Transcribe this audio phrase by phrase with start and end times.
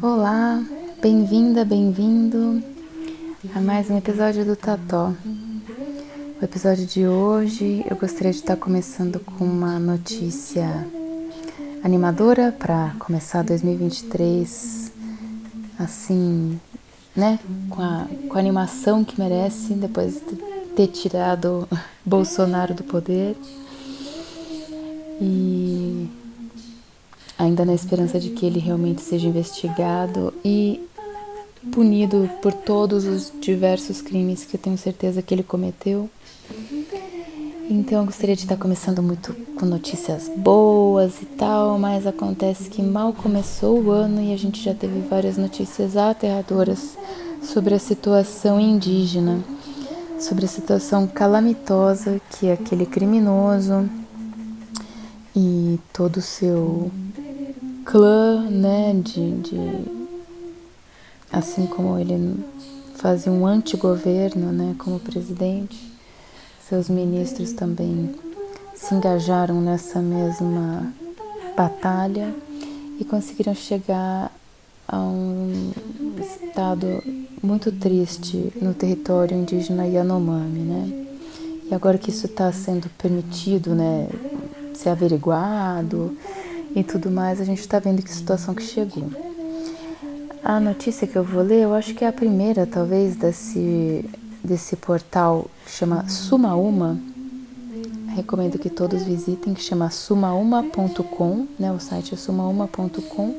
[0.00, 0.62] Olá,
[1.02, 2.62] bem-vinda, bem-vindo
[3.52, 5.12] a mais um episódio do Tató.
[6.40, 10.88] O episódio de hoje eu gostaria de estar começando com uma notícia
[11.84, 14.90] animadora para começar 2023
[15.78, 16.58] assim,
[17.14, 17.38] né?
[17.68, 20.36] Com a, com a animação que merece depois de
[20.74, 21.68] ter tirado
[22.06, 23.36] Bolsonaro do poder.
[25.20, 26.08] E
[27.38, 30.88] ainda na esperança de que ele realmente seja investigado e
[31.70, 36.08] punido por todos os diversos crimes que eu tenho certeza que ele cometeu.
[37.72, 42.82] Então eu gostaria de estar começando muito com notícias boas e tal, mas acontece que
[42.82, 46.98] mal começou o ano e a gente já teve várias notícias aterradoras
[47.40, 49.38] sobre a situação indígena,
[50.18, 53.88] sobre a situação calamitosa que aquele criminoso
[55.36, 56.90] e todo o seu
[57.84, 59.84] clã, né, de, de
[61.32, 62.34] assim como ele
[62.96, 65.89] fazia um antigoverno, né, como presidente
[66.70, 68.14] seus ministros também
[68.76, 70.92] se engajaram nessa mesma
[71.56, 72.32] batalha
[72.96, 74.32] e conseguiram chegar
[74.86, 75.72] a um
[76.20, 77.02] estado
[77.42, 81.06] muito triste no território indígena Yanomami, né?
[81.68, 84.08] E agora que isso está sendo permitido, né,
[84.72, 86.16] ser averiguado
[86.76, 89.10] e tudo mais, a gente está vendo que situação que chegou.
[90.44, 94.08] A notícia que eu vou ler, eu acho que é a primeira, talvez, desse
[94.42, 96.98] desse portal que chama Sumauma.
[98.14, 101.70] Recomendo que todos visitem, que chama sumauma.com, né?
[101.72, 103.34] O site é sumauma.com.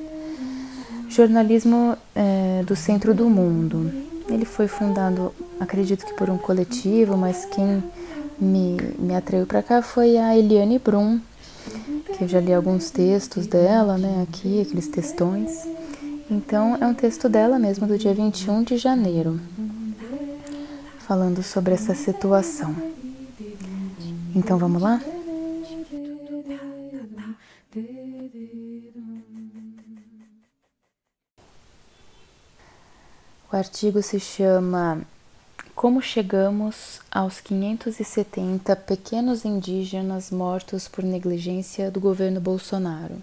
[1.09, 3.91] Jornalismo é, do centro do mundo.
[4.29, 7.83] Ele foi fundado, acredito que por um coletivo, mas quem
[8.39, 11.19] me, me atraiu para cá foi a Eliane Brum,
[12.16, 14.25] que eu já li alguns textos dela, né?
[14.28, 15.68] Aqui, aqueles textões.
[16.29, 19.38] Então, é um texto dela mesmo, do dia 21 de janeiro
[21.01, 22.75] falando sobre essa situação.
[24.35, 25.01] Então vamos lá?
[33.51, 35.01] O artigo se chama
[35.75, 43.22] Como chegamos aos 570 pequenos indígenas mortos por negligência do governo Bolsonaro?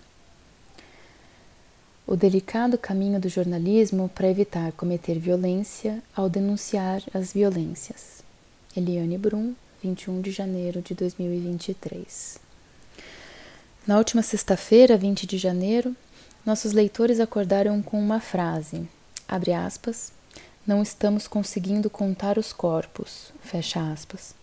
[2.09, 8.23] O delicado caminho do jornalismo para evitar cometer violência ao denunciar as violências.
[8.75, 12.39] Eliane Brum, 21 de janeiro de 2023.
[13.87, 15.95] Na última sexta-feira, 20 de janeiro,
[16.47, 18.89] nossos leitores acordaram com uma frase,
[19.29, 20.11] abre aspas,
[20.67, 24.38] não estamos conseguindo contar os corpos, fecha aspas.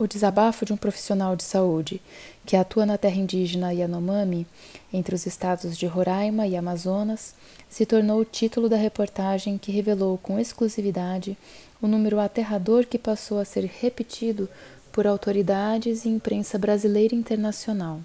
[0.00, 2.00] O desabafo de um profissional de saúde
[2.46, 4.46] que atua na terra indígena Yanomami,
[4.90, 7.34] entre os estados de Roraima e Amazonas,
[7.68, 11.36] se tornou o título da reportagem que revelou com exclusividade
[11.82, 14.48] o número aterrador que passou a ser repetido
[14.90, 18.00] por autoridades e imprensa brasileira e internacional.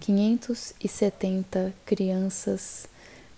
[0.00, 2.88] 570 crianças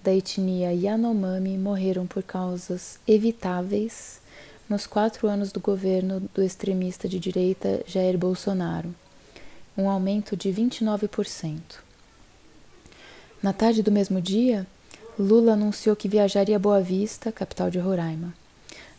[0.02, 4.19] da etnia Yanomami morreram por causas evitáveis
[4.70, 8.94] nos quatro anos do governo do extremista de direita Jair Bolsonaro,
[9.76, 11.60] um aumento de 29%.
[13.42, 14.64] Na tarde do mesmo dia,
[15.18, 18.32] Lula anunciou que viajaria a Boa Vista, capital de Roraima.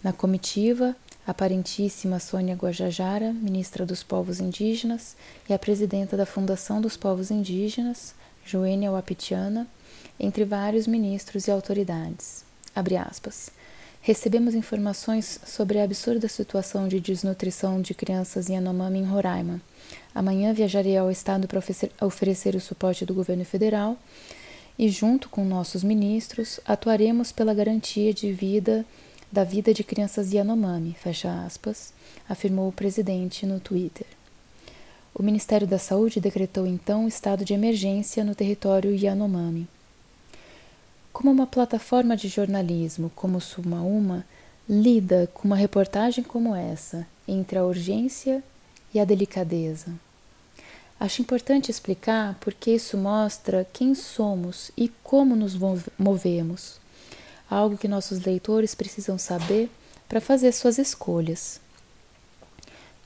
[0.04, 0.94] Na comitiva,
[1.26, 5.16] a parentíssima Sônia Guajajara, ministra dos Povos Indígenas,
[5.48, 8.14] e a presidenta da Fundação dos Povos Indígenas,
[8.46, 9.66] Joênia Wapitiana,
[10.20, 12.44] entre vários ministros e autoridades.
[12.76, 13.61] Abre aspas.
[14.04, 19.62] Recebemos informações sobre a absurda situação de desnutrição de crianças em Yanomami, em Roraima.
[20.14, 21.62] Amanhã viajarei ao estado para
[22.02, 23.96] oferecer o suporte do governo federal
[24.78, 28.84] e, junto com nossos ministros, atuaremos pela garantia de vida
[29.32, 31.94] da vida de crianças Yanomami, fecha aspas,
[32.28, 34.08] afirmou o presidente no Twitter.
[35.14, 39.68] O Ministério da Saúde decretou então estado de emergência no território Yanomami.
[41.22, 44.26] Como uma plataforma de jornalismo como Suma Uma
[44.68, 48.44] lida com uma reportagem como essa, entre a urgência
[48.92, 49.94] e a delicadeza?
[51.00, 55.56] Acho importante explicar porque isso mostra quem somos e como nos
[55.96, 56.80] movemos,
[57.48, 59.70] algo que nossos leitores precisam saber
[60.10, 61.62] para fazer suas escolhas.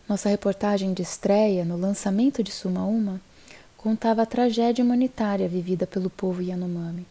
[0.07, 3.19] Nossa reportagem de estreia no lançamento de Suma Uma
[3.75, 7.05] contava a tragédia humanitária vivida pelo povo Yanomami,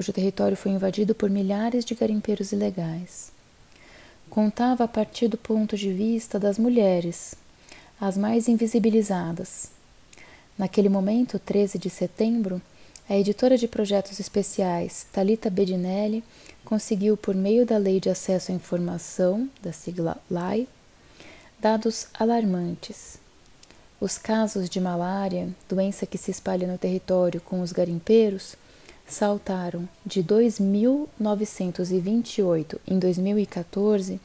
[0.00, 3.30] cujo território foi invadido por milhares de garimpeiros ilegais.
[4.30, 7.34] Contava a partir do ponto de vista das mulheres,
[8.00, 9.70] as mais invisibilizadas.
[10.56, 12.62] Naquele momento, 13 de setembro,
[13.10, 16.24] a editora de projetos especiais, Talita Bedinelli,
[16.64, 20.66] conseguiu, por meio da Lei de Acesso à Informação, da sigla LAI,
[21.58, 23.18] dados alarmantes.
[24.00, 28.56] Os casos de malária, doença que se espalha no território com os garimpeiros,
[29.10, 34.20] saltaram de 2.928 em 2014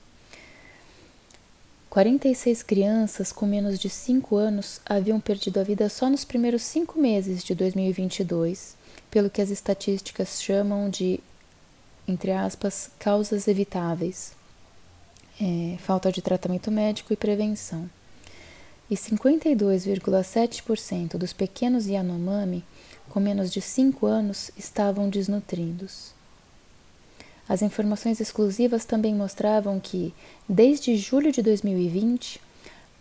[1.92, 6.98] 46 crianças com menos de 5 anos haviam perdido a vida só nos primeiros cinco
[6.98, 8.74] meses de 2022,
[9.10, 11.20] pelo que as estatísticas chamam de,
[12.08, 14.32] entre aspas, causas evitáveis,
[15.38, 17.90] é, falta de tratamento médico e prevenção.
[18.90, 22.64] E 52,7% dos pequenos Yanomami
[23.10, 26.14] com menos de 5 anos estavam desnutridos.
[27.52, 30.14] As informações exclusivas também mostravam que,
[30.48, 32.40] desde julho de 2020,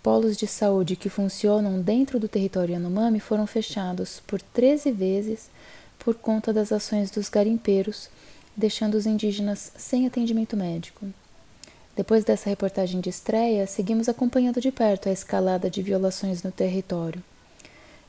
[0.04, 5.50] polos de saúde que funcionam dentro do território Yanomami foram fechados por 13 vezes
[5.98, 8.10] por conta das ações dos garimpeiros,
[8.54, 11.06] deixando os indígenas sem atendimento médico.
[11.96, 17.24] Depois dessa reportagem de estreia, seguimos acompanhando de perto a escalada de violações no território.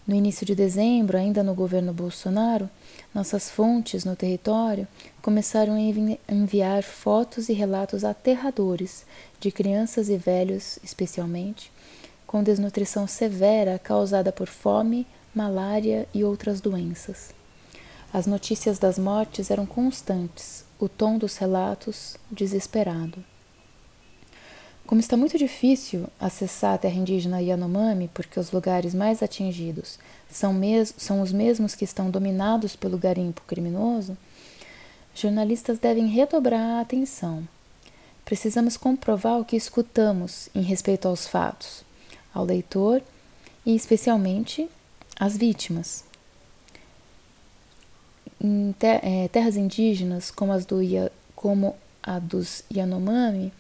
[0.07, 2.69] No início de dezembro, ainda no governo Bolsonaro,
[3.15, 4.89] nossas fontes no território
[5.21, 9.07] começaram a enviar fotos e relatos aterradores
[9.39, 11.71] de crianças e velhos, especialmente,
[12.27, 17.31] com desnutrição severa causada por fome, malária e outras doenças.
[18.13, 23.32] As notícias das mortes eram constantes, o tom dos relatos desesperado.
[24.87, 29.99] Como está muito difícil acessar a terra indígena Yanomami, porque os lugares mais atingidos
[30.31, 34.17] são, mes são os mesmos que estão dominados pelo garimpo criminoso,
[35.15, 37.47] jornalistas devem redobrar a atenção.
[38.25, 41.85] Precisamos comprovar o que escutamos em respeito aos fatos,
[42.33, 43.03] ao leitor
[43.65, 44.69] e, especialmente,
[45.19, 46.05] às vítimas.
[48.41, 50.79] Em ter é, terras indígenas como, as do,
[51.35, 53.53] como a dos Yanomami,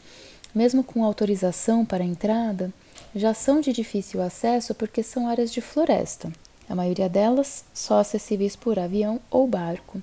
[0.54, 2.72] mesmo com autorização para entrada,
[3.14, 6.32] já são de difícil acesso porque são áreas de floresta,
[6.69, 10.02] a maioria delas só acessíveis por avião ou barco.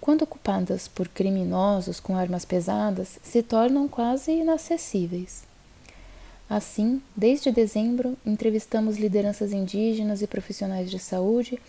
[0.00, 5.42] Quando ocupadas por criminosos com armas pesadas, se tornam quase inacessíveis.
[6.48, 11.60] Assim, desde dezembro, entrevistamos lideranças indígenas e profissionais de saúde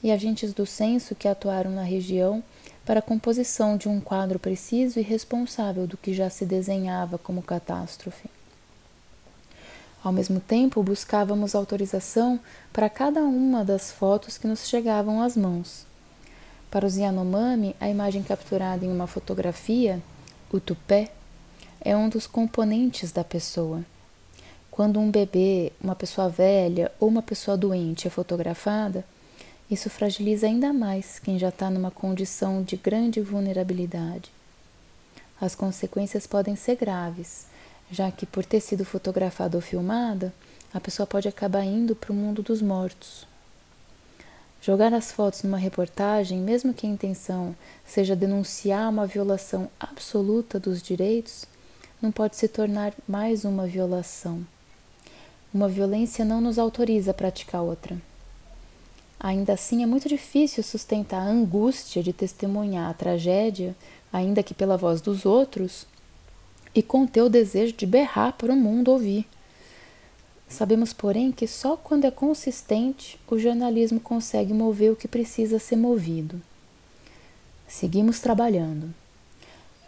[0.00, 2.42] e agentes do censo que atuaram na região
[2.88, 7.42] para a composição de um quadro preciso e responsável do que já se desenhava como
[7.42, 8.30] catástrofe.
[10.02, 12.40] Ao mesmo tempo, buscávamos autorização
[12.72, 15.84] para cada uma das fotos que nos chegavam às mãos.
[16.70, 20.02] Para os Yanomami, a imagem capturada em uma fotografia,
[20.50, 21.10] o tupé,
[21.82, 23.84] é um dos componentes da pessoa.
[24.70, 29.04] Quando um bebê, uma pessoa velha ou uma pessoa doente é fotografada,
[29.70, 34.30] isso fragiliza ainda mais quem já está numa condição de grande vulnerabilidade.
[35.40, 37.46] As consequências podem ser graves,
[37.90, 40.32] já que, por ter sido fotografada ou filmada,
[40.72, 43.26] a pessoa pode acabar indo para o mundo dos mortos.
[44.60, 47.54] Jogar as fotos numa reportagem, mesmo que a intenção
[47.86, 51.44] seja denunciar uma violação absoluta dos direitos,
[52.02, 54.44] não pode se tornar mais uma violação.
[55.54, 57.96] Uma violência não nos autoriza a praticar outra.
[59.20, 63.74] Ainda assim, é muito difícil sustentar a angústia de testemunhar a tragédia,
[64.12, 65.86] ainda que pela voz dos outros,
[66.74, 69.26] e conter o desejo de berrar para o mundo ouvir.
[70.48, 75.76] Sabemos, porém, que só quando é consistente o jornalismo consegue mover o que precisa ser
[75.76, 76.40] movido.
[77.66, 78.94] Seguimos trabalhando.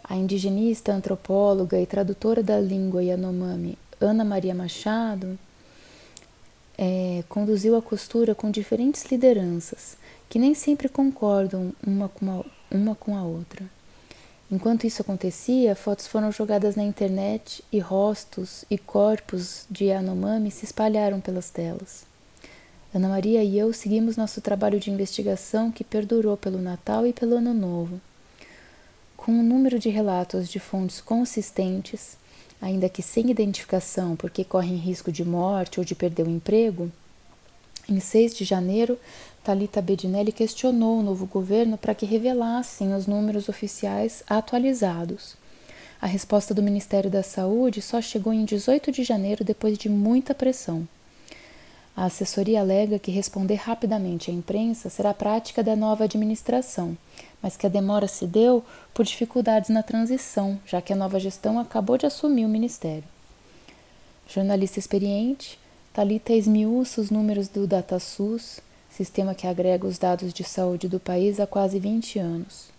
[0.03, 5.39] A indigenista, antropóloga e tradutora da língua Yanomami, Ana Maria Machado,
[6.83, 9.95] é, conduziu a costura com diferentes lideranças,
[10.27, 13.63] que nem sempre concordam uma com a, uma com a outra.
[14.51, 20.65] Enquanto isso acontecia, fotos foram jogadas na internet e rostos e corpos de Yanomami se
[20.65, 22.03] espalharam pelas telas.
[22.93, 27.37] Ana Maria e eu seguimos nosso trabalho de investigação que perdurou pelo Natal e pelo
[27.37, 28.01] Ano Novo.
[29.15, 32.17] Com um número de relatos de fontes consistentes,
[32.61, 36.91] ainda que sem identificação porque correm risco de morte ou de perder o emprego,
[37.89, 38.97] Em 6 de janeiro,
[39.43, 45.35] Talita Bedinelli questionou o novo governo para que revelassem os números oficiais atualizados.
[45.99, 50.33] A resposta do Ministério da Saúde só chegou em 18 de janeiro depois de muita
[50.33, 50.87] pressão.
[52.01, 56.97] A assessoria alega que responder rapidamente à imprensa será prática da nova administração,
[57.43, 61.59] mas que a demora se deu por dificuldades na transição, já que a nova gestão
[61.59, 63.03] acabou de assumir o ministério.
[64.27, 65.59] Jornalista experiente,
[65.93, 71.39] Talita esmiuça os números do DataSUS, sistema que agrega os dados de saúde do país
[71.39, 72.71] há quase 20 anos.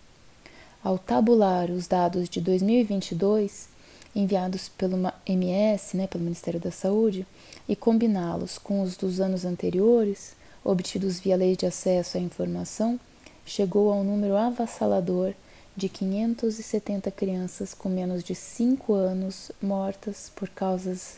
[0.83, 3.69] Ao tabular os dados de 2022,
[4.15, 7.25] enviados pelo MS, né, pelo Ministério da Saúde,
[7.67, 12.99] e combiná-los com os dos anos anteriores, obtidos via Lei de Acesso à Informação,
[13.45, 15.33] chegou ao número avassalador
[15.75, 21.17] de 570 crianças com menos de 5 anos mortas por causas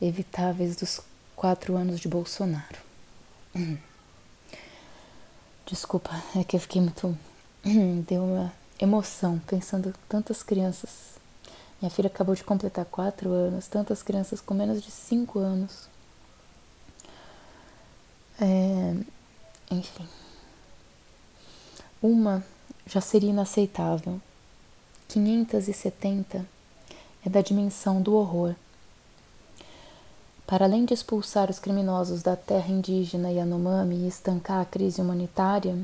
[0.00, 1.00] evitáveis dos
[1.36, 2.78] quatro anos de Bolsonaro.
[5.66, 7.16] Desculpa, é que eu fiquei muito.
[8.08, 11.17] Deu uma emoção pensando tantas crianças
[11.80, 15.88] minha filha acabou de completar quatro anos, tantas crianças com menos de cinco anos.
[18.40, 18.94] É,
[19.70, 20.06] enfim.
[22.02, 22.44] Uma
[22.86, 24.20] já seria inaceitável.
[25.08, 26.46] 570
[27.24, 28.54] é da dimensão do horror.
[30.46, 35.76] Para além de expulsar os criminosos da terra indígena Yanomami e estancar a crise humanitária,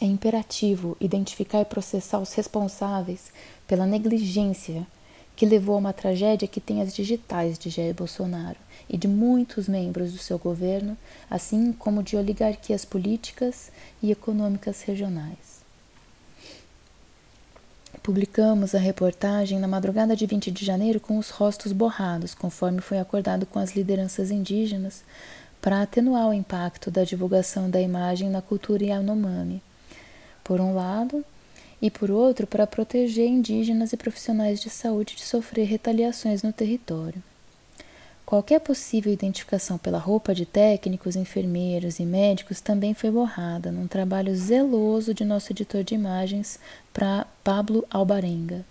[0.00, 3.32] é imperativo identificar e processar os responsáveis
[3.66, 4.86] pela negligência
[5.34, 9.68] que levou a uma tragédia que tem as digitais de Jair Bolsonaro e de muitos
[9.68, 10.96] membros do seu governo,
[11.30, 13.70] assim como de oligarquias políticas
[14.02, 15.58] e econômicas regionais.
[18.02, 22.98] Publicamos a reportagem na madrugada de 20 de janeiro com os rostos borrados, conforme foi
[22.98, 25.04] acordado com as lideranças indígenas,
[25.60, 29.62] para atenuar o impacto da divulgação da imagem na cultura Yanomami
[30.48, 31.22] por um lado,
[31.80, 37.22] e por outro, para proteger indígenas e profissionais de saúde de sofrer retaliações no território.
[38.24, 44.34] Qualquer possível identificação pela roupa de técnicos, enfermeiros e médicos também foi borrada num trabalho
[44.34, 46.58] zeloso de nosso editor de imagens
[46.94, 48.64] para Pablo Albarenga.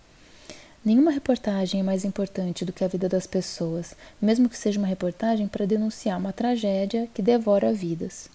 [0.83, 4.87] Nenhuma reportagem é mais importante do que a vida das pessoas, mesmo que seja uma
[4.87, 8.31] reportagem para denunciar uma tragédia que devora vidas.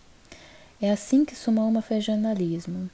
[0.80, 2.88] É assim que Suma uma faz jornalismo.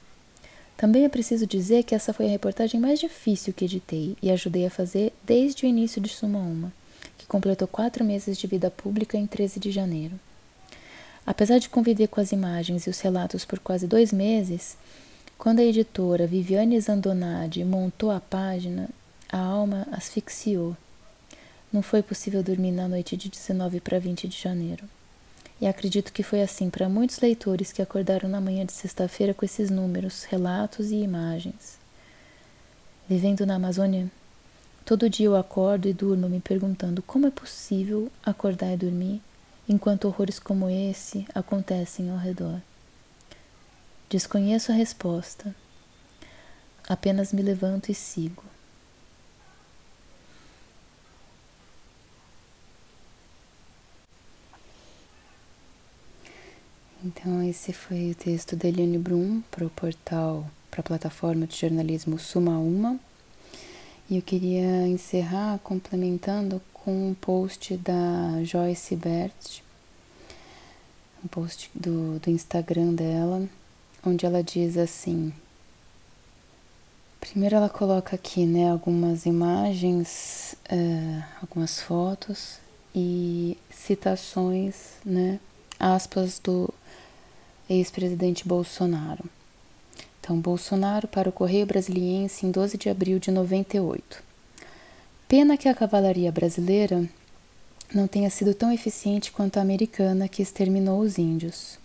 [0.79, 4.65] Também é preciso dizer que essa foi a reportagem mais difícil que editei e ajudei
[4.65, 6.71] a fazer desde o início de Suma Uma,
[7.17, 10.17] que completou quatro meses de vida pública em 13 de janeiro.
[11.25, 14.77] Apesar de conviver com as imagens e os relatos por quase dois meses,
[15.37, 18.89] quando a editora Viviane Zandonade montou a página,
[19.29, 20.77] a alma asfixiou.
[21.73, 24.85] Não foi possível dormir na noite de 19 para 20 de janeiro.
[25.61, 29.43] E acredito que foi assim para muitos leitores que acordaram na manhã de sexta-feira com
[29.43, 31.77] esses números, relatos e imagens.
[33.09, 34.09] Vivendo na Amazônia,
[34.85, 39.21] todo dia eu acordo e durmo me perguntando como é possível acordar e dormir
[39.67, 42.61] enquanto horrores como esse acontecem ao redor.
[44.09, 45.53] Desconheço a resposta.
[46.87, 48.43] Apenas me levanto e sigo.
[57.01, 61.55] Então, esse foi o texto da Eliane Brum para o portal, para a plataforma de
[61.55, 62.99] jornalismo Suma Uma.
[64.09, 69.61] E eu queria encerrar complementando com um post da Joyce Bert,
[71.23, 73.47] um post do, do Instagram dela,
[74.05, 75.31] onde ela diz assim.
[77.21, 82.57] Primeiro ela coloca aqui, né, algumas imagens, uh, algumas fotos
[82.93, 85.39] e citações, né,
[85.79, 86.73] aspas do
[87.69, 89.23] ex-presidente Bolsonaro.
[90.19, 94.23] Então, Bolsonaro para o Correio Brasiliense em 12 de abril de 98.
[95.27, 97.07] Pena que a cavalaria brasileira
[97.93, 101.79] não tenha sido tão eficiente quanto a americana que exterminou os índios.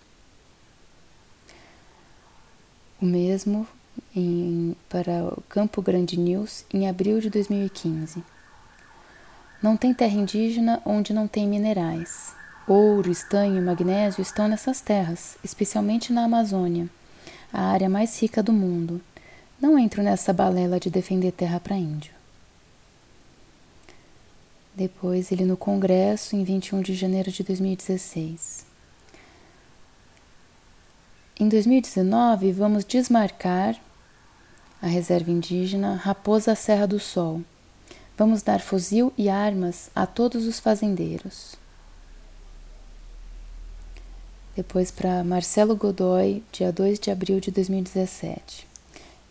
[3.01, 3.67] O mesmo
[4.15, 8.23] em, para o Campo Grande News em abril de 2015.
[9.61, 12.35] Não tem terra indígena onde não tem minerais.
[12.67, 16.89] Ouro, estanho e magnésio estão nessas terras, especialmente na Amazônia,
[17.53, 18.99] a área mais rica do mundo.
[19.61, 22.11] Não entro nessa balela de defender terra para índio.
[24.73, 28.65] Depois, ele no Congresso, em 21 de janeiro de 2016.
[31.39, 33.75] Em 2019, vamos desmarcar
[34.81, 37.43] a reserva indígena Raposa Serra do Sol.
[38.17, 41.63] Vamos dar fuzil e armas a todos os fazendeiros.
[44.55, 48.65] Depois para Marcelo Godoy, dia 2 de abril de 2017.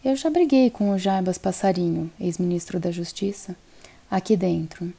[0.04, 3.56] Eu já briguei com o Jarbas Passarinho, ex-ministro da Justiça,
[4.10, 4.92] aqui dentro.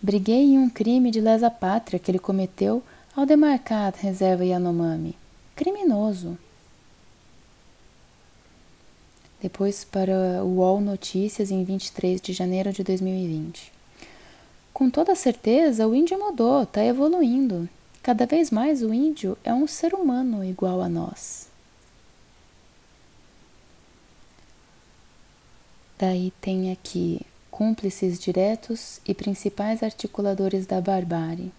[0.00, 2.84] Briguei em um crime de lesa pátria que ele cometeu
[3.16, 5.16] ao demarcar a reserva Yanomami.
[5.56, 6.38] Criminoso.
[9.42, 13.72] Depois para o UOL Notícias em 23 de janeiro de 2020.
[14.72, 17.68] Com toda certeza, o índio mudou, está evoluindo.
[18.08, 21.46] Cada vez mais o índio é um ser humano igual a nós.
[25.98, 31.52] Daí tem aqui cúmplices diretos e principais articuladores da barbárie.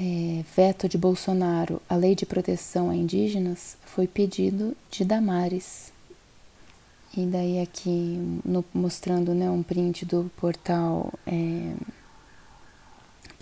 [0.00, 5.92] É, veto de Bolsonaro à lei de proteção a indígenas foi pedido de Damares.
[7.14, 11.74] E daí aqui no, mostrando né, um print do portal é,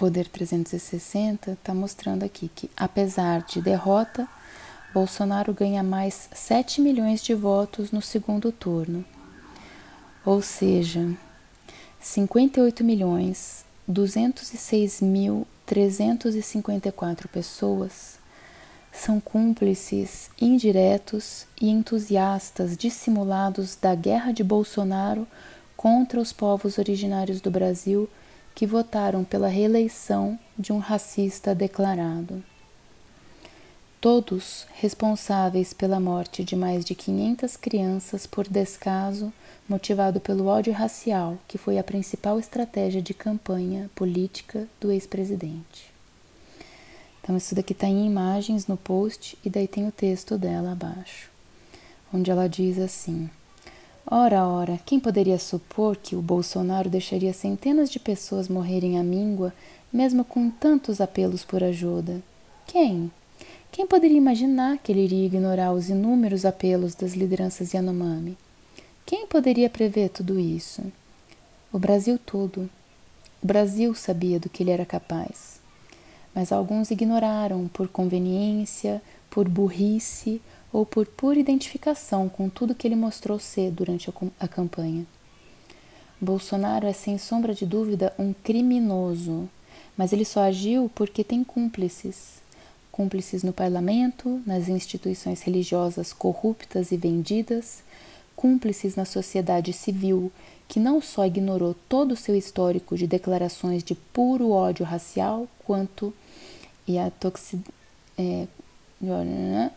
[0.04, 4.28] Poder 360, está mostrando aqui que apesar de derrota,
[4.92, 9.02] Bolsonaro ganha mais 7 milhões de votos no segundo turno.
[10.22, 11.08] Ou seja,
[11.98, 18.18] 58 milhões 206 mil 354 pessoas
[18.92, 25.26] são cúmplices indiretos e entusiastas dissimulados da guerra de Bolsonaro
[25.74, 28.06] contra os povos originários do Brasil
[28.54, 32.42] que votaram pela reeleição de um racista declarado
[34.04, 39.32] todos responsáveis pela morte de mais de 500 crianças por descaso
[39.66, 45.90] motivado pelo ódio racial, que foi a principal estratégia de campanha política do ex-presidente.
[47.22, 51.30] Então, isso daqui está em imagens no post e daí tem o texto dela abaixo,
[52.12, 53.30] onde ela diz assim:
[54.06, 59.52] Ora, ora, quem poderia supor que o Bolsonaro deixaria centenas de pessoas morrerem à míngua,
[59.90, 62.22] mesmo com tantos apelos por ajuda?
[62.66, 63.10] Quem?
[63.72, 68.36] Quem poderia imaginar que ele iria ignorar os inúmeros apelos das lideranças Yanomami?
[69.06, 70.82] Quem poderia prever tudo isso?
[71.72, 72.68] O Brasil todo.
[73.42, 75.60] O Brasil sabia do que ele era capaz.
[76.34, 80.42] Mas alguns ignoraram por conveniência, por burrice
[80.74, 85.06] ou por pura identificação com tudo que ele mostrou ser durante a campanha.
[86.20, 89.48] Bolsonaro é sem sombra de dúvida um criminoso,
[89.96, 92.42] mas ele só agiu porque tem cúmplices
[92.90, 97.82] cúmplices no parlamento, nas instituições religiosas corruptas e vendidas,
[98.36, 100.30] cúmplices na sociedade civil,
[100.68, 106.14] que não só ignorou todo o seu histórico de declarações de puro ódio racial, quanto
[106.86, 107.60] e a toxi,
[108.16, 108.46] é,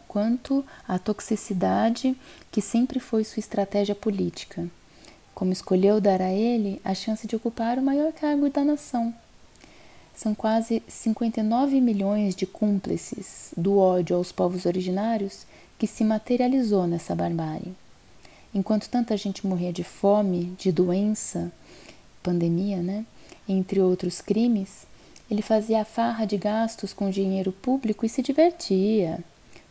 [0.08, 2.16] quanto a toxicidade
[2.52, 4.68] que sempre foi sua estratégia política,
[5.36, 9.14] como escolheu dar a ele a chance de ocupar o maior cargo da nação.
[10.16, 15.46] São quase 59 milhões de cúmplices do ódio aos povos originários
[15.78, 17.76] que se materializou nessa barbárie.
[18.52, 21.52] Enquanto tanta gente morria de fome, de doença,
[22.24, 23.06] pandemia, né,
[23.48, 24.87] entre outros crimes,
[25.30, 29.20] ele fazia farra de gastos com dinheiro público e se divertia.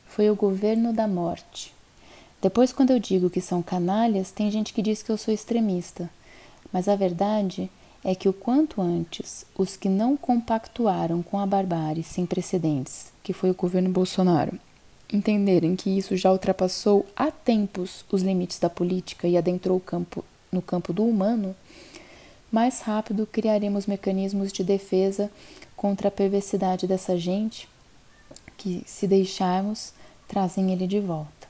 [0.07, 1.73] Foi o governo da morte.
[2.41, 6.11] Depois, quando eu digo que são canalhas, tem gente que diz que eu sou extremista.
[6.73, 7.71] Mas a verdade
[8.05, 13.33] é que o quanto antes os que não compactuaram com a barbárie sem precedentes, que
[13.33, 14.59] foi o governo Bolsonaro,
[15.13, 20.25] entenderem que isso já ultrapassou há tempos os limites da política e adentrou o campo,
[20.53, 21.55] no campo do humano,
[22.51, 25.31] mais rápido criaremos mecanismos de defesa
[25.77, 27.69] contra a perversidade dessa gente
[28.57, 29.93] que, se deixarmos,
[30.27, 31.47] trazem ele de volta.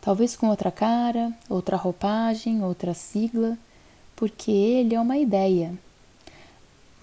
[0.00, 3.56] Talvez com outra cara, outra roupagem, outra sigla
[4.22, 5.76] porque ele é uma ideia.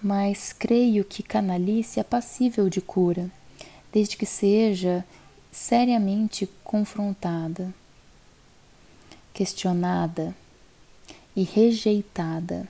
[0.01, 3.29] Mas creio que canalice é passível de cura,
[3.91, 5.03] desde que seja
[5.51, 7.73] seriamente confrontada,
[9.33, 10.33] questionada
[11.35, 12.67] e rejeitada.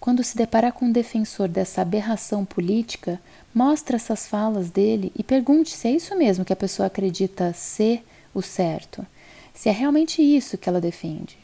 [0.00, 3.20] Quando se deparar com um defensor dessa aberração política,
[3.54, 8.02] mostre essas falas dele e pergunte se é isso mesmo que a pessoa acredita ser
[8.32, 9.06] o certo,
[9.52, 11.36] se é realmente isso que ela defende.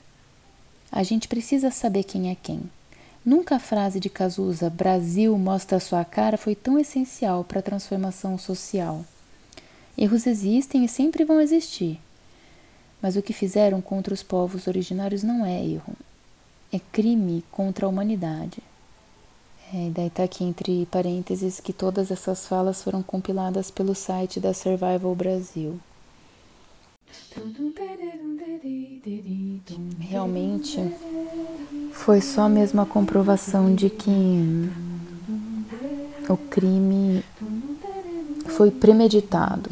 [0.91, 2.63] A gente precisa saber quem é quem.
[3.23, 8.39] Nunca a frase de Cazuza Brasil mostra sua cara foi tão essencial para a transformação
[8.39, 9.05] social.
[9.99, 12.01] Erros existem e sempre vão existir.
[13.03, 15.93] Mas o que fizeram contra os povos originários não é erro,
[16.73, 18.63] é crime contra a humanidade.
[19.75, 24.55] É, daí está aqui entre parênteses que todas essas falas foram compiladas pelo site da
[24.55, 25.81] Survival Brasil.
[29.99, 30.79] Realmente
[31.93, 34.71] foi só mesmo a comprovação de que
[36.29, 37.25] o crime
[38.47, 39.71] foi premeditado,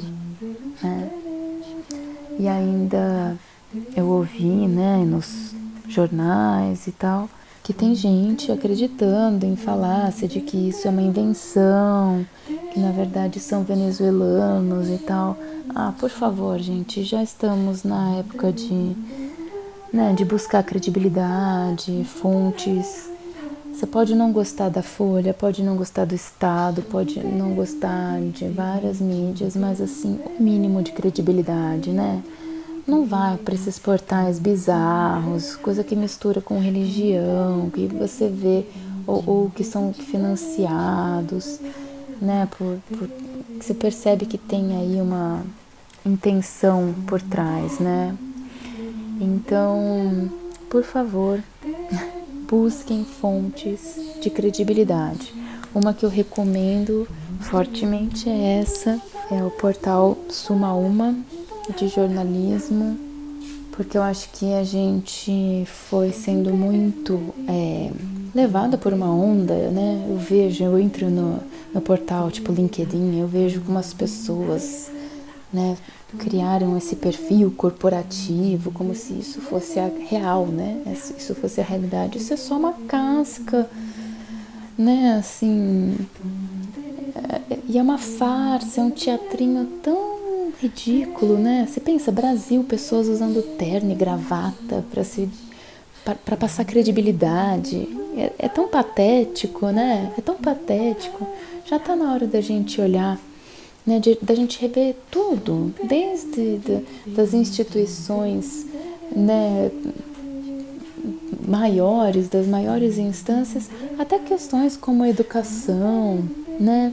[0.82, 1.10] né?
[2.38, 3.38] E ainda
[3.96, 5.54] eu ouvi, né, nos
[5.88, 7.28] jornais e tal,
[7.62, 12.26] que tem gente acreditando em falácia de que isso é uma invenção,
[12.72, 15.36] que na verdade são venezuelanos e tal.
[15.74, 18.94] Ah, por favor, gente, já estamos na época de,
[19.92, 23.10] né, de buscar credibilidade, fontes.
[23.72, 28.46] Você pode não gostar da Folha, pode não gostar do Estado, pode não gostar de
[28.48, 32.22] várias mídias, mas assim, o mínimo de credibilidade, né?
[32.86, 38.66] Não vai para esses portais bizarros, coisa que mistura com religião, que você vê,
[39.06, 41.58] ou, ou que são financiados,
[42.20, 42.48] né?
[42.56, 43.08] Por, por,
[43.60, 45.42] você percebe que tem aí uma
[46.04, 48.14] intenção por trás, né?
[49.20, 50.30] Então,
[50.68, 51.42] por favor,
[52.48, 55.34] busquem fontes de credibilidade.
[55.74, 57.08] Uma que eu recomendo
[57.40, 61.16] fortemente é essa, é o portal Suma Uma,
[61.72, 62.98] de jornalismo,
[63.72, 67.90] porque eu acho que a gente foi sendo muito é,
[68.34, 70.06] levada por uma onda, né?
[70.08, 71.40] Eu vejo, eu entro no,
[71.72, 74.90] no portal tipo LinkedIn, eu vejo como as pessoas,
[75.52, 75.76] né,
[76.18, 80.82] criaram esse perfil corporativo, como se isso fosse a real, né?
[81.18, 82.18] Isso fosse a realidade.
[82.18, 83.68] Isso é só uma casca,
[84.78, 85.16] né?
[85.18, 85.96] Assim,
[87.50, 90.13] é, e é uma farsa, é um teatrinho tão
[90.64, 91.66] ridículo, né?
[91.68, 95.28] Você pensa, Brasil, pessoas usando terno e gravata para se
[96.04, 97.88] para passar credibilidade.
[98.16, 100.12] É, é, tão patético, né?
[100.18, 101.26] É tão patético.
[101.64, 103.18] Já tá na hora da gente olhar,
[103.86, 103.98] né?
[103.98, 108.66] De, da gente rever tudo, desde de, das instituições,
[109.14, 109.70] né?
[111.46, 116.24] maiores, das maiores instâncias, até questões como a educação,
[116.58, 116.92] né?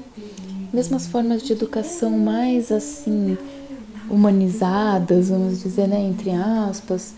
[0.74, 3.38] Mesmas formas de educação mais assim
[4.12, 7.14] humanizadas, vamos dizer, né, entre aspas.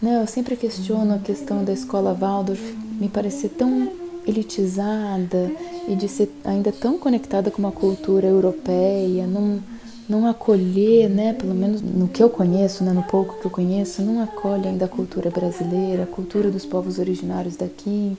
[0.00, 2.60] Né, eu sempre questiono a questão da escola Waldorf
[2.98, 3.92] me parecer tão
[4.26, 5.50] elitizada
[5.88, 9.60] e de ser ainda tão conectada com uma cultura europeia, não,
[10.08, 14.00] não acolher, né, pelo menos no que eu conheço, né, no pouco que eu conheço,
[14.02, 18.16] não acolhe ainda a cultura brasileira, a cultura dos povos originários daqui,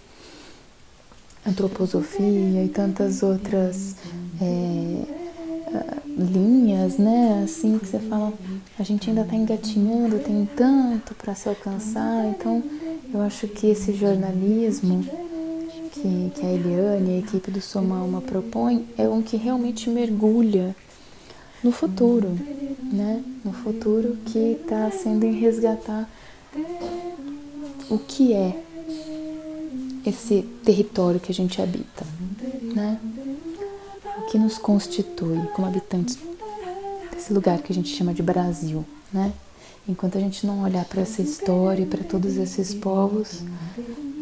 [1.48, 3.96] antroposofia e tantas outras
[4.40, 5.21] é,
[6.18, 7.42] linhas, né?
[7.44, 8.34] Assim que você fala,
[8.78, 12.26] a gente ainda está engatinhando, tem tanto para se alcançar.
[12.28, 12.64] Então,
[13.14, 15.04] eu acho que esse jornalismo
[15.92, 19.90] que, que a Eliane e a equipe do Soma Alma propõe é um que realmente
[19.90, 20.76] mergulha
[21.64, 22.30] no futuro,
[22.92, 23.24] né?
[23.44, 26.10] No futuro que está sendo em resgatar
[27.90, 28.64] o que é
[30.06, 32.06] esse território que a gente habita,
[32.74, 33.00] né?
[34.32, 36.18] Que nos constitui como habitantes
[37.12, 39.34] desse lugar que a gente chama de Brasil, né?
[39.86, 43.44] Enquanto a gente não olhar para essa história, para todos esses povos,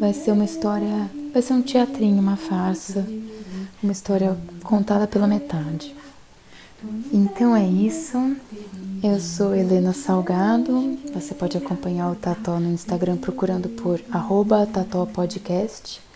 [0.00, 3.06] vai ser uma história, vai ser um teatrinho, uma farsa,
[3.80, 5.94] uma história contada pela metade.
[7.12, 8.18] Então é isso.
[9.04, 10.98] Eu sou Helena Salgado.
[11.14, 16.09] Você pode acompanhar o Tató no Instagram procurando por arroba Tató Podcast.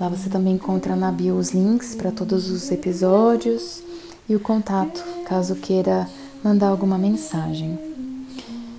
[0.00, 3.82] Lá você também encontra na bio os links para todos os episódios
[4.28, 6.08] e o contato, caso queira
[6.42, 7.76] mandar alguma mensagem.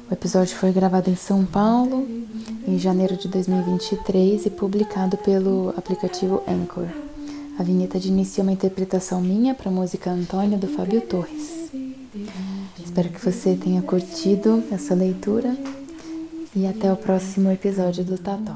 [0.10, 2.08] O episódio foi gravado em São Paulo,
[2.66, 6.88] em janeiro de 2023 e publicado pelo aplicativo Anchor.
[7.60, 11.70] A vinheta de início é uma interpretação minha para a música Antônia do Fábio Torres.
[12.84, 15.54] Espero que você tenha curtido essa leitura
[16.56, 18.56] e até o próximo episódio do Tató.